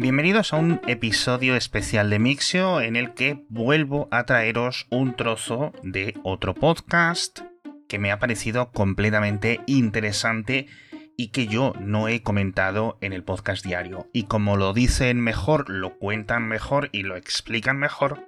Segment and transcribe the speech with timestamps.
[0.00, 5.74] Bienvenidos a un episodio especial de Mixio en el que vuelvo a traeros un trozo
[5.82, 7.40] de otro podcast
[7.86, 10.68] que me ha parecido completamente interesante
[11.18, 14.08] y que yo no he comentado en el podcast diario.
[14.14, 18.24] Y como lo dicen mejor, lo cuentan mejor y lo explican mejor,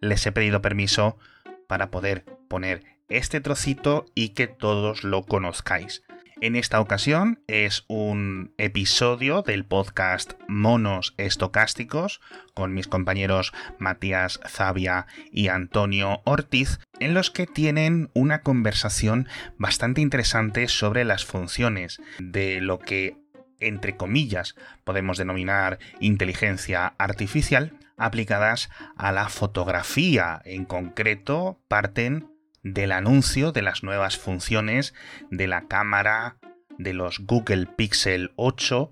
[0.00, 1.18] les he pedido permiso
[1.66, 6.04] para poder poner este trocito y que todos lo conozcáis.
[6.42, 12.20] En esta ocasión es un episodio del podcast Monos Estocásticos
[12.52, 20.02] con mis compañeros Matías Zavia y Antonio Ortiz, en los que tienen una conversación bastante
[20.02, 23.16] interesante sobre las funciones de lo que
[23.58, 28.68] entre comillas podemos denominar inteligencia artificial aplicadas
[28.98, 30.42] a la fotografía.
[30.44, 32.35] En concreto, parten
[32.72, 34.92] del anuncio de las nuevas funciones
[35.30, 36.38] de la cámara
[36.78, 38.90] de los Google Pixel 8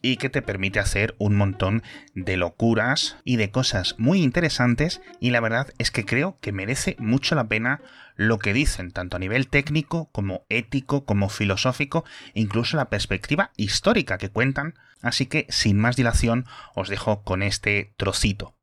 [0.00, 1.82] y que te permite hacer un montón
[2.14, 6.94] de locuras y de cosas muy interesantes y la verdad es que creo que merece
[7.00, 7.82] mucho la pena
[8.14, 14.18] lo que dicen, tanto a nivel técnico como ético, como filosófico incluso la perspectiva histórica
[14.18, 16.46] que cuentan, así que sin más dilación
[16.76, 18.54] os dejo con este trocito.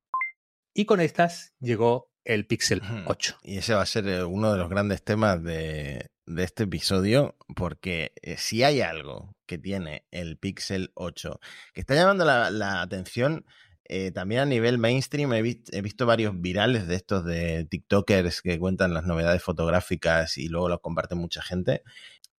[0.73, 3.39] Y con estas llegó el Pixel 8.
[3.43, 8.13] Y ese va a ser eh, uno de los grandes temas de, este episodio, porque
[8.21, 11.39] eh, si hay algo que tiene el Pixel 8
[11.73, 13.45] que está llamando la, atención,
[13.85, 15.41] eh, también a nivel mainstream he,
[15.81, 20.79] visto varios virales de estos de TikTokers que cuentan las novedades fotográficas y luego los
[20.79, 21.83] comparte mucha gente,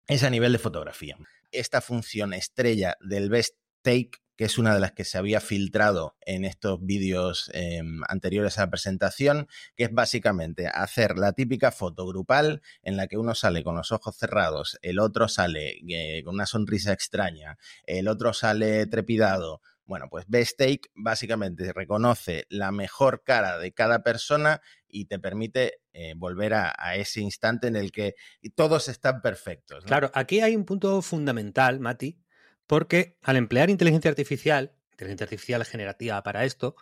[0.06, 1.18] es a nivel de fotografía.
[1.52, 6.16] Esta función estrella del Best Take que es una de las que se había filtrado
[6.20, 12.06] en estos vídeos em, anteriores a la presentación, que es básicamente hacer la típica foto
[12.06, 16.34] grupal en la que uno sale con los ojos cerrados, el otro sale eh, con
[16.34, 19.60] una sonrisa extraña, el otro sale trepidado.
[19.86, 25.80] Bueno, pues Best Take básicamente reconoce la mejor cara de cada persona y te permite
[25.92, 28.14] eh, volver a, ese instante en el que
[28.54, 29.84] todos están perfectos.
[29.84, 32.23] Claro, aquí hay un punto fundamental, Mati,
[32.66, 36.76] porque al emplear inteligencia artificial, inteligencia artificial generativa para esto,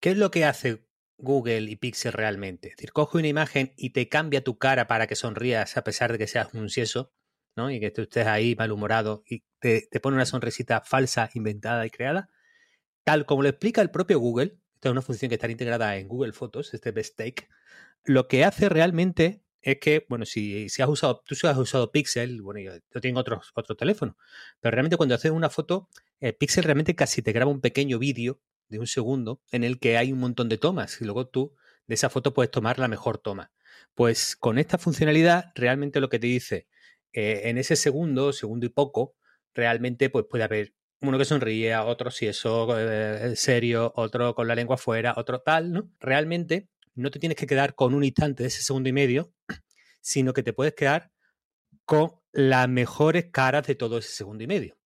[0.00, 0.86] ¿qué es lo que hace
[1.16, 2.68] Google y Pixel realmente?
[2.68, 6.12] Es decir, coge una imagen y te cambia tu cara para que sonrías a pesar
[6.12, 7.12] de que seas un sieso,
[7.56, 7.70] ¿no?
[7.70, 12.28] Y que estés ahí malhumorado y te, pone una sonrisita falsa, inventada y creada.
[13.04, 16.08] Tal como lo explica el propio Google, esta es una función que está integrada en
[16.08, 17.48] Google Fotos, este Best Take,
[18.04, 21.90] lo que hace realmente es que, bueno, si, si has usado, tú si has usado
[21.90, 24.14] Pixel, bueno, yo, tengo otros, otros teléfonos,
[24.60, 25.88] pero realmente cuando haces una foto,
[26.20, 29.96] el Pixel realmente casi te graba un pequeño vídeo de un segundo en el que
[29.96, 31.54] hay un montón de tomas y luego tú
[31.86, 33.52] de esa foto puedes tomar la mejor toma.
[33.94, 36.68] Pues con esta funcionalidad, realmente lo que te dice,
[37.14, 39.16] eh, en ese segundo, segundo y poco,
[39.54, 44.54] realmente pues puede haber uno que sonríe, otro si eso eh, serio, otro con la
[44.54, 45.90] lengua afuera, otro tal, ¿no?
[46.00, 49.32] Realmente no te tienes que quedar con un instante de ese segundo y medio,
[50.00, 51.10] sino que te puedes quedar
[51.84, 54.76] con las mejores caras de todo ese segundo y medio.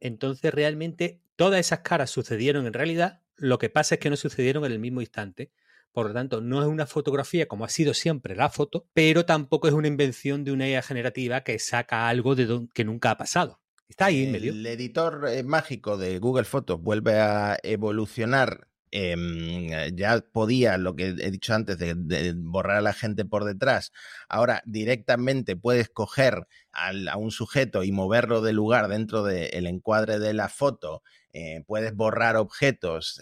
[0.00, 4.64] Entonces, realmente, todas esas caras sucedieron en realidad, lo que pasa es que no sucedieron
[4.64, 5.50] en el mismo instante.
[5.92, 9.68] Por lo tanto, no es una fotografía como ha sido siempre la foto, pero tampoco
[9.68, 13.60] es una invención de una IA generativa que saca algo de que nunca ha pasado.
[13.88, 14.52] Está ahí en medio.
[14.52, 21.08] El editor eh, mágico de Google Fotos vuelve a evolucionar eh, ya podía, lo que
[21.08, 23.90] he dicho antes, de, borrar a la gente por detrás,
[24.28, 30.32] ahora directamente puedes coger a un sujeto y moverlo de lugar dentro del encuadre de
[30.32, 31.02] la foto,
[31.32, 33.20] eh, puedes borrar objetos.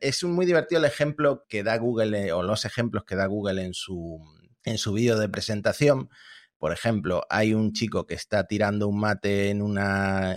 [0.00, 3.62] Es, muy divertido el ejemplo que da Google, eh, o los ejemplos que da Google
[3.62, 4.20] en su,
[4.64, 6.10] en su vídeo de presentación.
[6.58, 10.34] Por ejemplo, hay un chico que está tirando un mate en una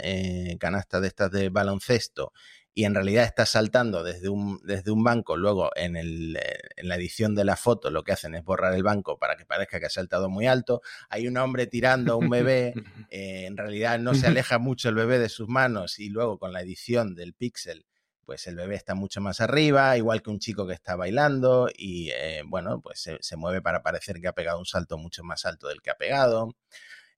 [0.60, 2.34] canasta de estas de baloncesto
[2.78, 6.88] y en realidad está saltando desde un, desde un banco, luego en, el, eh, en,
[6.88, 9.80] la edición de la foto lo que hacen es borrar el banco para que parezca
[9.80, 10.84] que ha saltado muy alto.
[11.10, 12.76] Hay un hombre tirando a un bebé,
[13.10, 16.54] eh, en realidad no se aleja mucho el bebé de sus manos y luego con
[16.54, 17.88] la edición del píxel
[18.26, 22.12] pues el bebé está mucho más arriba, igual que un chico que está bailando y
[22.12, 25.46] eh, bueno, pues se, se, mueve para parecer que ha pegado un salto mucho más
[25.46, 26.54] alto del que ha pegado.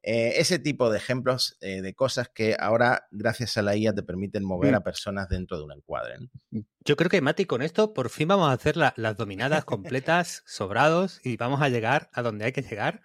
[0.02, 4.02] Eh, ese tipo de ejemplos eh, de cosas que ahora, gracias a la IA, te
[4.02, 4.84] permiten mover a mm.
[4.84, 6.20] personas dentro de un encuadre.
[6.52, 10.44] Mm, yo creo que, Mati, con esto por fin vamos a hacer las dominadas completas,
[10.46, 13.02] sobrados, y vamos a llegar a donde hay que llegar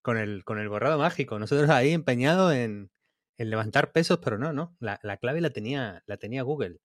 [0.00, 1.38] con el, con el borrado mágico.
[1.38, 2.90] Nosotros ahí empeñados en,
[3.36, 4.74] levantar pesos, pero no, no.
[4.80, 6.80] La, clave la tenía, la tenía Google.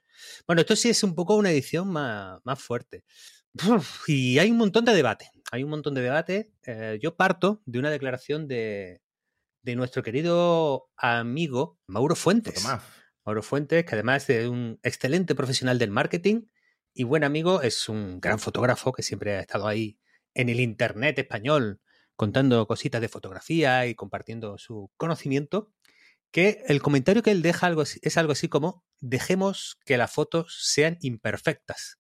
[0.45, 3.06] Bueno, esto sí es un poco una edición más, fuerte.
[4.07, 5.31] y hay un montón de debate.
[5.51, 6.51] Hay un montón de debate.
[6.65, 9.02] Eh, yo parto de una declaración de,
[9.63, 12.63] de nuestro querido amigo Mauro Fuentes.
[13.25, 16.48] Mauro Fuentes, que además es un excelente profesional del marketing
[16.94, 19.98] y buen amigo, es un gran fotógrafo que siempre ha estado ahí
[20.33, 21.80] en el Internet español
[22.15, 25.71] contando cositas de fotografía y compartiendo su conocimiento,
[26.31, 30.57] que el comentario que él deja algo es algo así como dejemos que las fotos
[30.62, 32.00] sean imperfectas.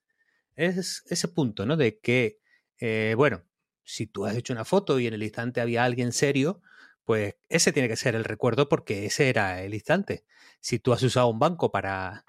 [0.55, 1.77] Es ese punto, ¿no?
[1.77, 2.39] De que,
[2.77, 3.43] eh, bueno,
[3.83, 6.61] si tú has hecho una foto y en el instante había alguien serio,
[7.05, 10.25] pues ese tiene que ser el recuerdo porque ese era el instante.
[10.59, 12.25] Si tú has usado un banco para,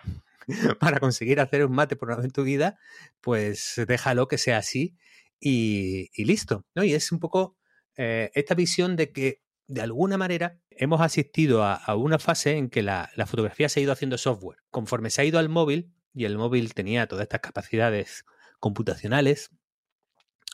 [0.80, 2.78] para conseguir hacer un mate por una vez en tu vida,
[3.20, 4.96] pues déjalo que sea así
[5.40, 6.64] y, listo.
[6.74, 6.84] ¿no?
[6.84, 7.56] Y es un poco
[7.96, 12.82] eh, esta visión de que de alguna manera hemos asistido a, una fase en que
[12.82, 14.58] la, fotografía se ha ido haciendo software.
[14.70, 18.24] Conforme se ha ido al móvil, y el móvil tenía todas estas capacidades
[18.60, 19.50] computacionales,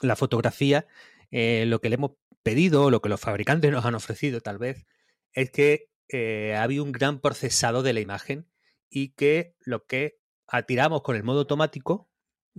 [0.01, 0.87] la fotografía,
[1.31, 2.13] eh, lo que le hemos
[2.43, 4.87] pedido, lo que los fabricantes nos han ofrecido tal vez,
[5.33, 8.51] es que eh, había un gran procesado de la imagen
[8.89, 10.19] y que lo que
[10.49, 12.11] atiramos con el modo automático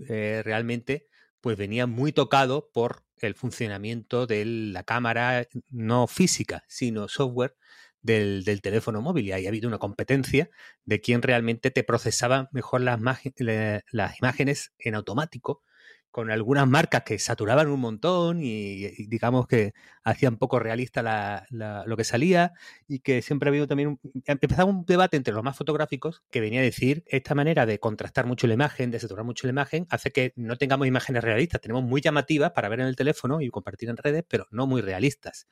[0.08, 1.08] eh, realmente
[1.42, 7.56] pues venía muy tocado por el funcionamiento de la cámara no física, sino software
[8.02, 9.28] del, teléfono móvil.
[9.28, 10.50] Y ahí ha habido una competencia
[10.86, 15.64] de quién realmente te procesaba mejor las imágenes en automático
[16.12, 19.74] con algunas marcas que saturaban un montón y, digamos que
[20.04, 22.52] hacían poco realista lo que salía
[22.88, 26.60] y que siempre ha habido también, empezaba un debate entre los más fotográficos que venía
[26.60, 30.12] a decir esta manera de contrastar mucho la imagen, de saturar mucho la imagen, hace
[30.12, 33.90] que no tengamos imágenes realistas, tenemos muy llamativas para ver en el teléfono y compartir
[33.90, 35.48] en redes, pero no muy realistas.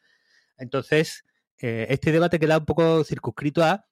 [0.58, 1.26] Entonces,
[1.58, 3.86] eh, este debate queda un poco circunscrito a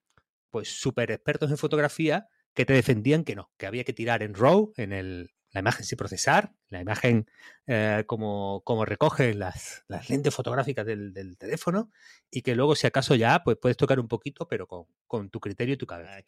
[0.49, 4.33] pues súper expertos en fotografía que te defendían que no, que había que tirar en
[4.33, 7.25] RAW, en el, la imagen sin procesar, la imagen
[7.65, 11.89] eh, como, como, recoge las, lentes fotográficas del, teléfono
[12.29, 15.73] y que luego si acaso ya pues puedes tocar un poquito pero con, tu criterio
[15.73, 16.21] y tu cabeza.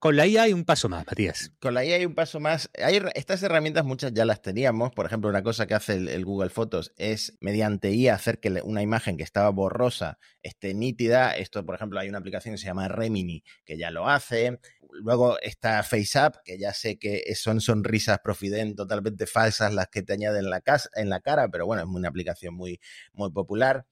[0.00, 1.52] Con la IA hay un paso más, Matías.
[1.60, 2.68] Con la IA hay un paso más.
[2.82, 4.90] Hay, estas herramientas muchas ya las teníamos.
[4.90, 8.82] Por ejemplo, una cosa que hace el, Google Fotos es mediante IA hacer que una
[8.82, 11.36] imagen que estaba borrosa esté nítida.
[11.36, 14.58] Esto, por ejemplo, hay una aplicación que se llama Remini que ya lo hace.
[14.98, 20.14] Luego está FaceApp, que ya sé que son sonrisas Profident totalmente falsas las que te
[20.14, 20.62] añaden la
[20.94, 22.80] en la cara, pero bueno, es una aplicación muy,
[23.12, 23.86] muy popular.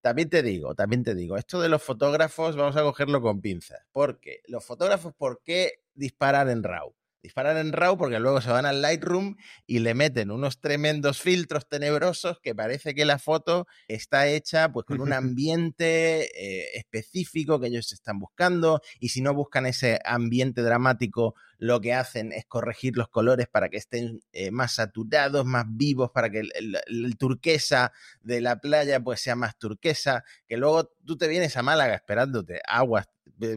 [0.00, 3.80] También te digo, también te digo, esto de los fotógrafos vamos a cogerlo con pinzas,
[3.92, 6.94] porque los fotógrafos, ¿por qué disparar en RAW?
[7.22, 9.36] Disparan en RAW porque luego se van al Lightroom
[9.66, 14.86] y le meten unos tremendos filtros tenebrosos que parece que la foto está hecha pues
[14.86, 20.62] con un ambiente eh, específico que ellos están buscando y si no buscan ese ambiente
[20.62, 25.66] dramático lo que hacen es corregir los colores para que estén eh, más saturados, más
[25.68, 27.92] vivos, para que el, turquesa
[28.22, 32.62] de la playa pues sea más turquesa, que luego tú te vienes a Málaga esperándote
[32.66, 33.08] aguas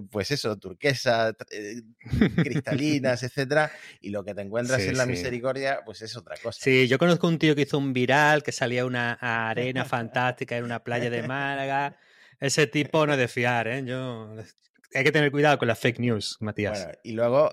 [0.10, 1.82] pues eso, turquesa, eh,
[2.36, 3.72] cristalinas, etcétera,
[4.02, 6.60] y lo que te encuentras en la misericordia, pues es otra cosa.
[6.62, 10.64] Sí, yo conozco un tío que hizo un viral, que salía una arena fantástica en
[10.64, 11.98] una playa de Málaga.
[12.40, 13.84] Ese tipo no es de fiar, ¿eh?
[13.86, 14.36] Yo...
[14.96, 16.84] Hay que tener cuidado con las fake news, Matías.
[16.84, 17.50] Bueno, y luego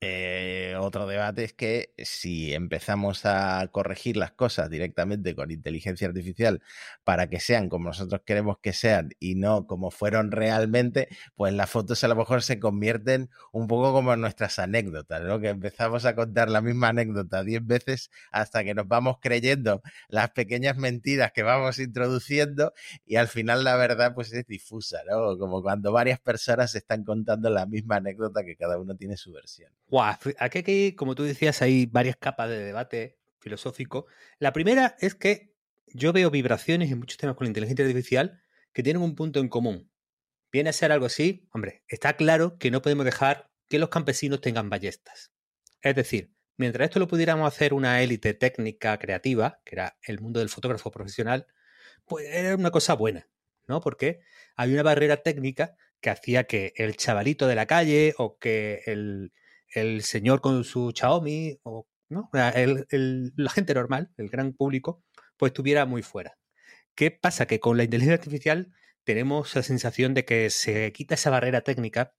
[0.00, 6.62] eh, otro debate es que si empezamos a corregir las cosas directamente con inteligencia artificial
[7.02, 11.68] para que sean como nosotros queremos que sean y no como fueron realmente, pues las
[11.70, 15.40] fotos a lo mejor se convierten un poco como nuestras anécdotas, ¿no?
[15.40, 20.30] Que empezamos a contar la misma anécdota diez veces hasta que nos vamos creyendo las
[20.30, 22.72] pequeñas mentiras que vamos introduciendo
[23.04, 25.36] y al final la verdad pues es difusa, ¿no?
[25.38, 29.72] Como cuando varias personas están contando la misma anécdota que cada uno tiene su versión.
[30.38, 34.06] Aquí, como tú decías, hay varias capas de debate filosófico.
[34.38, 35.54] La primera es que
[35.86, 38.40] yo veo vibraciones en muchos temas con la inteligencia artificial
[38.72, 39.90] que tienen un punto en común.
[40.52, 44.40] Viene a ser algo así, hombre, está claro que no podemos dejar que los campesinos
[44.40, 45.32] tengan ballestas.
[45.82, 50.40] Es decir, mientras esto lo pudiéramos hacer una élite técnica creativa, que era el mundo
[50.40, 51.46] del fotógrafo profesional,
[52.06, 53.28] pues era una cosa buena,
[53.66, 53.80] ¿no?
[53.80, 54.20] Porque
[54.56, 59.32] hay una barrera técnica que hacía que el chavalito de la calle o que el,
[59.74, 62.30] el señor con su Xiaomi o ¿no?
[62.32, 65.02] la gente normal, el gran público,
[65.36, 66.38] pues estuviera muy fuera.
[66.94, 67.46] ¿Qué pasa?
[67.46, 68.72] Que con la inteligencia artificial
[69.04, 72.14] tenemos la sensación de que se quita esa barrera técnica,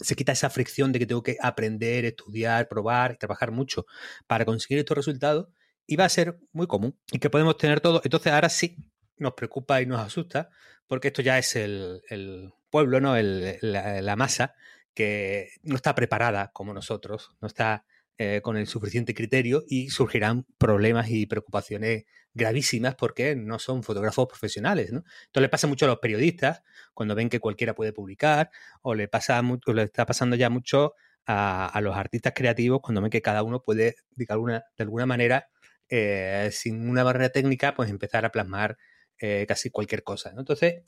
[0.00, 3.86] se quita esa fricción de que tengo que aprender, estudiar, probar trabajar mucho
[4.26, 5.48] para conseguir estos resultados
[5.86, 8.00] y va a ser muy común y que podemos tener todo.
[8.04, 8.76] Entonces ahora sí
[9.16, 10.50] nos preocupa y nos asusta
[10.86, 13.14] porque esto ya es el, pueblo, ¿no?
[13.16, 14.54] la, la, masa
[14.94, 17.84] que no está preparada como nosotros, no está
[18.16, 24.28] eh, con el suficiente criterio y surgirán problemas y preocupaciones gravísimas porque no son fotógrafos
[24.28, 24.92] profesionales.
[24.92, 25.02] ¿no?
[25.24, 28.50] Esto le pasa mucho a los periodistas cuando ven que cualquiera puede publicar
[28.82, 30.94] o le, pasa mucho, le está pasando ya mucho
[31.26, 35.48] a, los artistas creativos cuando ven que cada uno puede, de alguna, de alguna manera,
[35.88, 38.76] eh, sin una barrera técnica, pues empezar a plasmar
[39.18, 40.32] eh, casi cualquier cosa.
[40.36, 40.82] Entonces,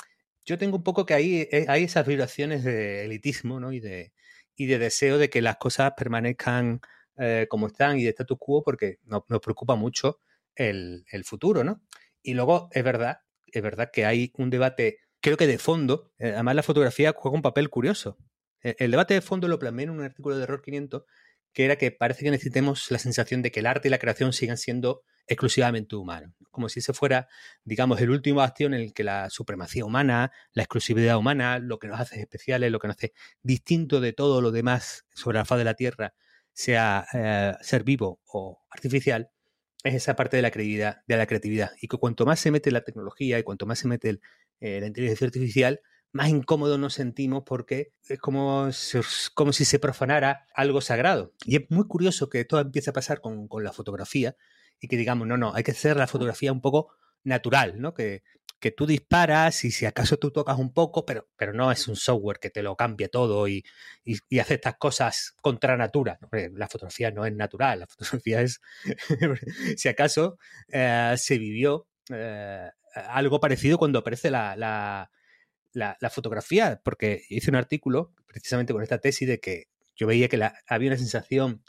[0.47, 3.73] yo tengo un poco que ahí hay esas vibraciones de elitismo ¿no?
[3.73, 4.13] y, de,
[4.55, 6.81] y de deseo de que las cosas permanezcan
[7.19, 10.21] eh, como están y de status quo porque nos, preocupa mucho
[10.55, 11.83] el, futuro, ¿no?
[12.23, 16.33] Y luego es verdad, es verdad que hay un debate, creo que de fondo, eh,
[16.33, 18.19] además la fotografía juega un papel curioso.
[18.63, 21.05] E, el, debate de fondo lo plasmé en un artículo de Error 500
[21.57, 24.35] que era que parece que necesitemos la sensación de que el arte y la creación
[24.35, 27.29] sigan siendo exclusivamente humanos, como si ese fuera,
[27.65, 31.89] digamos, el último acción en el que la supremacía humana, la exclusividad humana, lo que
[31.89, 35.57] nos hace especiales, lo que nos hace distinto de todo lo demás sobre la faz
[35.57, 36.13] de la Tierra,
[36.53, 39.31] sea eh, ser vivo o artificial,
[39.83, 41.71] es esa parte de la creatividad, de la creatividad.
[41.81, 44.21] Y que cuanto más se mete la tecnología y cuanto más se mete
[44.61, 45.81] eh, la inteligencia artificial,
[46.13, 48.69] más incómodo nos sentimos porque es como,
[49.35, 51.33] como si se profanara algo sagrado.
[51.45, 54.37] Y es muy curioso que esto empiece a pasar con, con la fotografía
[54.81, 56.93] y que digamos, no, no, hay que hacer la fotografía un poco
[57.25, 57.93] natural, ¿no?
[57.93, 58.23] Que,
[58.59, 61.97] que tú disparas y si acaso tú tocas un poco, pero, pero no es un
[61.97, 63.65] software que te lo cambie todo y,
[64.05, 66.19] y, hace estas cosas contra natura.
[66.55, 68.61] La fotografía no es natural, la fotografía es,
[69.77, 75.11] si acaso, eh, se vivió eh, algo parecido cuando aparece la, la,
[75.77, 79.65] la, fotografía, porque hice un artículo precisamente con esta tesis de que
[79.95, 81.63] yo veía que había una sensación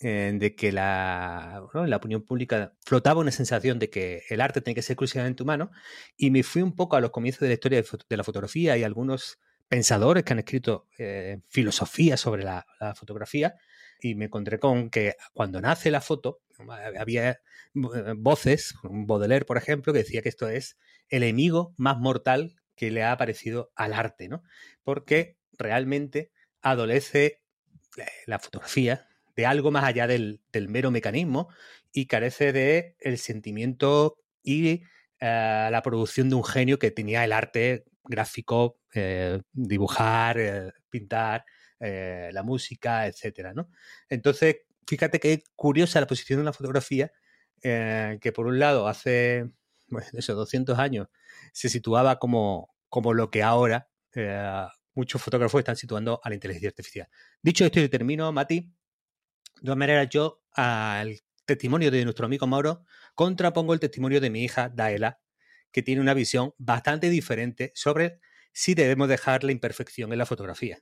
[0.00, 4.74] eh, de que la, la opinión pública flotaba una sensación de que el arte tiene
[4.74, 5.70] que ser exclusivamente humano
[6.16, 8.84] y me fui un poco a los comienzos de la historia de, la fotografía y
[8.84, 12.66] algunos pensadores que han escrito eh, filosofía sobre la,
[12.96, 13.54] fotografía
[14.00, 16.40] y me encontré con que cuando nace la foto
[16.98, 17.40] había
[18.16, 20.76] voces, Baudelaire por ejemplo, que decía que esto es
[21.08, 24.42] el enemigo más mortal que le ha aparecido al arte, ¿no?
[24.82, 27.40] Porque realmente adolece
[28.26, 31.48] la fotografía de algo más allá del, mero mecanismo
[31.92, 34.82] y carece de el sentimiento y
[35.20, 41.44] eh, la producción de un genio que tenía el arte gráfico, eh, dibujar, eh, pintar,
[41.78, 43.68] la música, etcétera, ¿no?
[44.08, 44.56] Entonces,
[44.88, 47.12] fíjate que curiosa la posición de la fotografía,
[47.60, 49.50] que por un lado hace,
[49.88, 51.08] bueno, esos 200 años
[51.52, 53.88] se situaba como, como lo que ahora
[54.92, 57.08] muchos fotógrafos están situando a la inteligencia artificial.
[57.40, 62.84] Dicho esto, y termino, Mati, de todas maneras, yo al testimonio de nuestro amigo Mauro
[63.14, 65.22] contrapongo el testimonio de mi hija Daela,
[65.70, 68.20] que tiene una visión bastante diferente sobre
[68.52, 70.78] si debemos dejar la imperfección en la fotografía.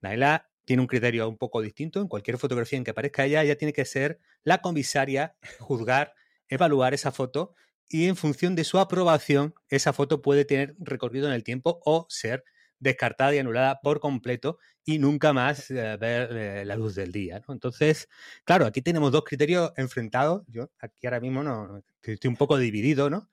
[0.00, 2.00] Daela tiene un criterio un poco distinto.
[2.00, 6.14] En cualquier fotografía en que aparezca ella, ella tiene que ser la comisaria, juzgar,
[6.48, 7.54] evaluar esa foto
[7.88, 12.06] y en función de su aprobación, esa foto puede tener recorrido en el tiempo o
[12.08, 12.44] ser
[12.80, 17.42] descartada y anulada por completo y nunca más eh, ver eh, la luz del día.
[17.48, 18.08] Entonces,
[18.44, 20.44] claro, aquí tenemos dos criterios enfrentados.
[20.48, 23.28] Yo aquí ahora mismo no, estoy un poco dividido, ¿no?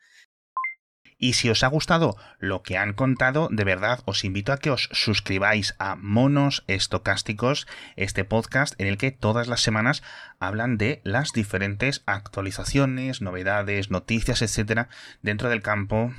[1.17, 4.69] Y si os ha gustado lo que han contado, de verdad os invito a que
[4.69, 10.03] os suscribáis a Monos Estocásticos, este podcast en el que todas las semanas
[10.39, 14.89] hablan de las diferentes actualizaciones, novedades, noticias, etcétera,
[15.21, 16.11] dentro del campo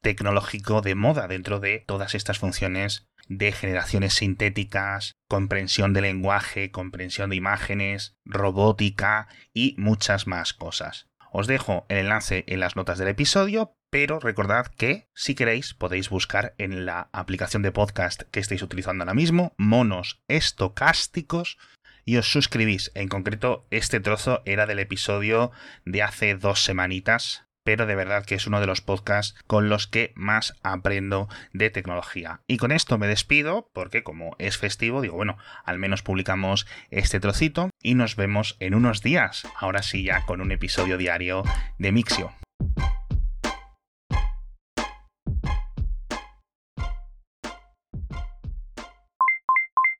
[0.00, 7.30] tecnológico de moda dentro de todas estas funciones de generaciones sintéticas, comprensión de lenguaje, comprensión
[7.30, 11.08] de imágenes, robótica y muchas más cosas.
[11.30, 16.10] Os dejo el enlace en las notas del episodio, pero recordad que si queréis podéis
[16.10, 21.58] buscar en la aplicación de podcast que estéis utilizando ahora mismo, monos estocásticos,
[22.04, 22.90] y os suscribís.
[22.94, 25.52] En concreto, este trozo era del episodio
[25.84, 29.86] de hace dos semanitas pero de verdad que es uno de los podcasts con los
[29.86, 32.40] que más aprendo de tecnología.
[32.46, 37.20] Y con esto me despido, porque como es festivo, digo, bueno, al menos publicamos este
[37.20, 41.44] trocito y nos vemos en unos días, ahora sí ya con un episodio diario
[41.76, 42.32] de Mixio.